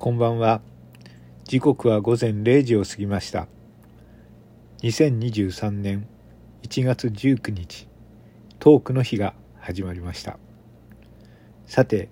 [0.00, 0.62] こんばんは。
[1.44, 3.48] 時刻は午前0時を過ぎました。
[4.78, 6.08] 2023年
[6.62, 7.86] 1月19日、
[8.60, 10.38] トークの日が始まりました。
[11.66, 12.08] さて、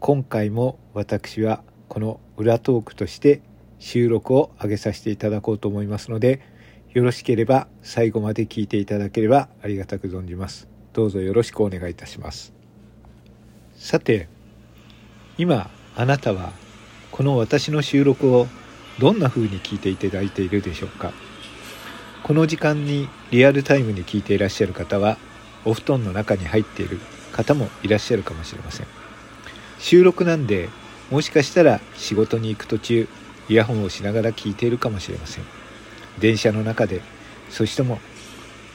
[0.00, 3.42] 今回も私はこの裏トークとして
[3.78, 6.40] 収録を上げさせていただこうと思いますので、
[6.94, 10.66] よろしければ最後まで聞いていただければありがたく存じます。
[10.94, 12.54] どうぞよろしくお願いいたします。
[13.76, 14.30] さて、
[15.36, 16.54] 今あなたは
[17.10, 18.46] この私の収録を
[18.98, 21.12] どんな風に聞いていただいているでしょうか？
[22.22, 25.18] この時間にリアルタイムに聞いていらっしゃる方は
[25.64, 27.00] お布団の中に入っている
[27.32, 28.86] 方もいらっしゃるかもしれません。
[29.78, 30.68] 収録なんで
[31.10, 33.08] もしかしたら仕事に行く途中
[33.48, 35.44] イヤホンをしながら聞いているかもしれません。
[36.18, 37.00] 電車の中で
[37.48, 37.98] そしても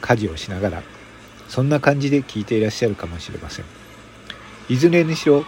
[0.01, 0.84] 家事をしながら
[1.47, 3.65] そんな感じで聞いていらっしゃるかもしれません。
[4.70, 5.45] いずれにしろ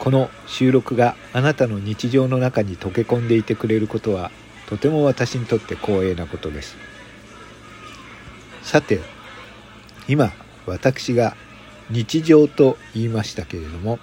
[0.00, 4.30] この収録があなたの日常の中に溶け込んでいてくれることは
[4.66, 6.76] とても私にとって光栄なことです。
[8.62, 9.00] さて
[10.08, 10.32] 今
[10.64, 11.36] 私が
[11.90, 13.98] 日常と言いましたけれども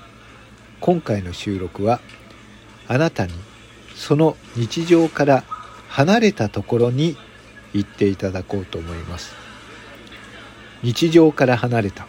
[0.82, 2.00] 今回の収録は
[2.88, 3.34] あなたに
[3.96, 5.44] その日常から
[5.88, 7.18] 離れたところに
[7.74, 9.34] 行っていただこうと思います。
[10.84, 12.06] 日常から離れた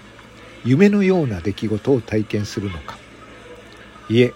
[0.63, 2.99] 夢のような出来事を体験するのか
[4.09, 4.33] いえ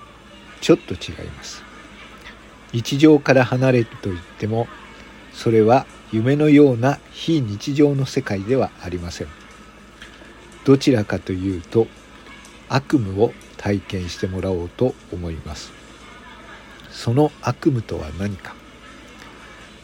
[0.60, 1.62] ちょっと違います。
[2.72, 4.66] 日常から離れると言っても
[5.32, 9.28] それは夢のような非日常の世界ではありません。
[10.64, 11.86] どちらかというと
[12.68, 15.72] 悪夢を体験してもらおうと思います。
[16.90, 18.54] その悪夢とは何か。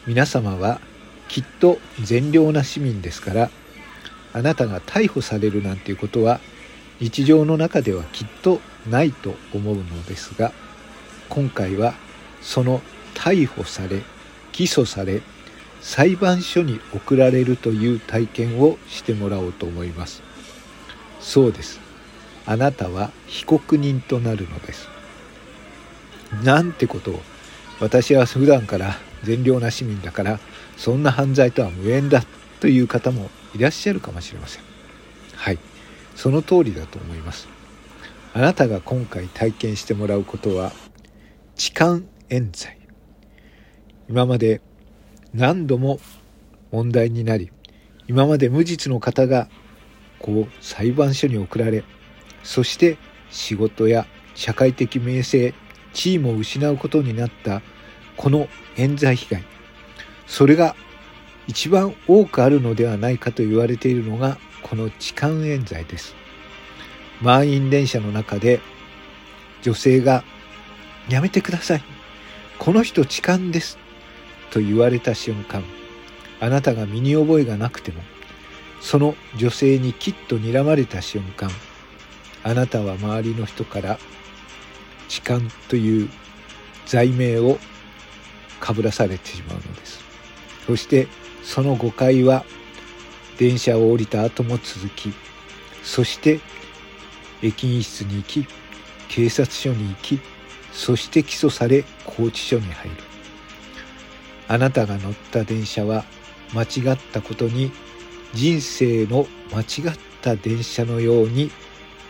[0.07, 0.79] 皆様は
[1.27, 3.51] きっと善良な市民ですから
[4.33, 6.39] あなたが逮捕されるなんていうことは
[6.99, 8.59] 日常の中ではきっと
[8.89, 10.51] ないと思うのですが
[11.29, 11.93] 今回は
[12.41, 12.81] その
[13.13, 14.01] 逮捕され
[14.51, 15.21] 起訴され
[15.81, 20.21] 裁判所に送られるという体験をしてもらおうと思います。
[21.21, 21.79] そうです。
[22.45, 24.89] あなたは被告人となるのです。
[26.43, 27.21] なんてことを
[27.79, 30.39] 私は普段から善良な市民だから
[30.77, 32.23] そんな犯罪とは無縁だ
[32.59, 34.63] という方もいらっしゃるかもしれません。
[35.35, 35.59] はい。
[36.15, 37.47] その通りだと思います。
[38.39, 40.71] あなたが今回体験してもらうことは
[41.57, 42.77] 痴漢冤罪
[44.07, 44.61] 今まで
[45.33, 45.99] 何度も
[46.71, 47.51] 問題になり
[48.07, 49.49] 今まで無実の方が
[50.19, 51.83] こう裁判所に送られ
[52.41, 52.97] そして
[53.29, 55.53] 仕事や社会的名声
[55.91, 57.61] 地位も失うことになった
[58.15, 59.43] この冤罪被害
[60.27, 60.77] それが
[61.47, 66.15] 一番多くあるのではないかと言われているのがこの痴漢冤罪です。
[67.21, 68.61] 満員電車の中で
[69.61, 70.23] 女性が
[71.09, 71.83] やめてください。
[72.57, 73.77] この人痴漢です。
[74.51, 75.63] と言われた瞬間、
[76.39, 78.01] あなたが身に覚えがなくても、
[78.81, 81.49] その女性にきっと睨まれた瞬間、
[82.43, 83.99] あなたは周りの人から
[85.07, 86.09] 痴漢という
[86.85, 87.59] 罪名を
[88.59, 90.03] かぶらされてしまうのです。
[90.65, 91.07] そして
[91.43, 92.45] その誤解は
[93.37, 95.13] 電車を降りた後も続き
[95.81, 96.39] そして
[97.41, 98.47] 駅員室に行き
[99.07, 100.19] 警察署に行き
[100.71, 102.95] そして起訴され拘置所に入る。
[104.47, 106.05] あなたが乗った電車は
[106.53, 107.71] 間違ったことに
[108.33, 111.51] 人生の間違った電車のように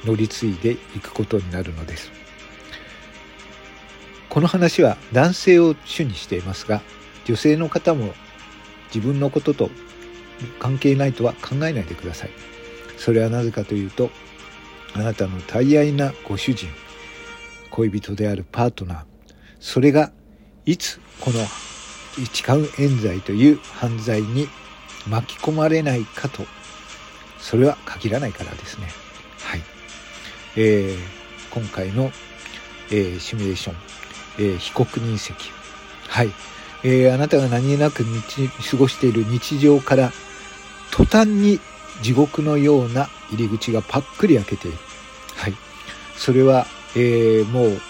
[0.05, 2.11] 乗り継いでいくことになるのです。
[4.29, 6.81] この話は男性を主にしていますが
[7.25, 8.13] 女性の方も
[8.93, 9.69] 自分のことと
[10.59, 12.29] 関係ないとは考えないでください。
[12.97, 14.11] それはなぜかというと
[14.93, 16.67] あなたの大愛なご主人
[17.69, 19.03] 恋人であるパートナー
[19.59, 20.11] それが
[20.65, 21.39] いつこの
[22.33, 24.47] 痴漢冤罪という犯罪に
[25.07, 26.43] 巻き込まれないかと
[27.39, 28.87] それは限らないからですね。
[29.39, 29.61] はい、
[30.57, 30.97] えー、
[31.51, 32.11] 今回の、
[32.91, 33.75] えー、シミュレーション、
[34.39, 35.51] えー、被告人席。
[36.07, 36.31] はい。
[36.83, 40.11] えー、あなたが何気なく日過ごしている日常から
[40.91, 41.59] 途端に
[42.01, 44.77] 地獄のような入り口がパックリ開けている。
[45.35, 45.53] はい。
[46.15, 46.65] それは、
[46.95, 47.81] えー、もう、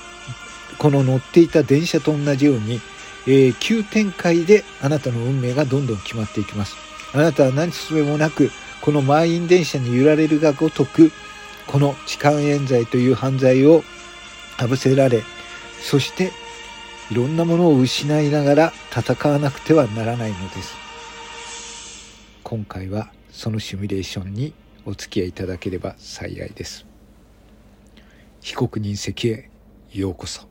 [0.78, 2.80] この乗っていた電車と同じように、
[3.28, 6.76] えー、急展開であなたの運命がどんどん決まっていきます。
[7.14, 8.52] あなたは何すべもなく、
[8.82, 11.12] この満員電車に揺られるがごとく、
[11.68, 13.84] この痴漢冤罪という犯罪を
[14.58, 15.24] かぶせられ、
[15.82, 16.32] そして
[17.12, 20.76] いろんなものを失いながら戦わなくてはならないのです
[22.44, 24.54] 今回はそのシミュレーションに
[24.86, 26.86] お付き合いいただければ幸いです。
[28.42, 29.50] 被告人席へ
[29.92, 30.49] ようこそ。